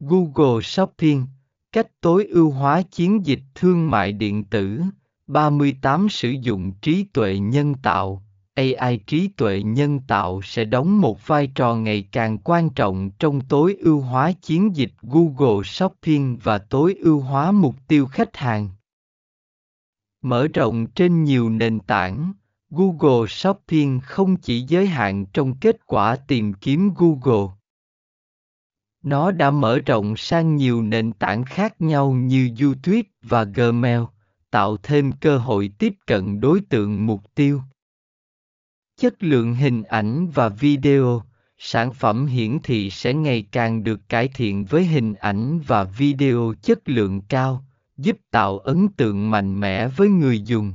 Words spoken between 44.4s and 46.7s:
với hình ảnh và video